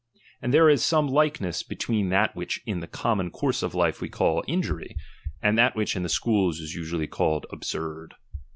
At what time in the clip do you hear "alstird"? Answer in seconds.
7.53-8.13